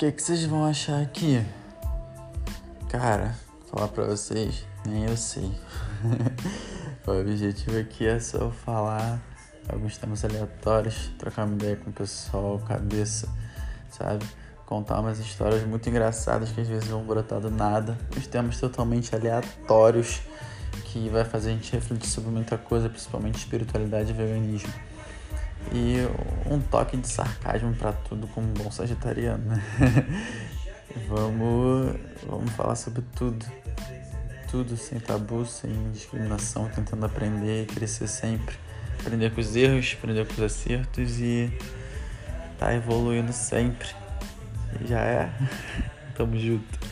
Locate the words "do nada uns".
17.38-18.26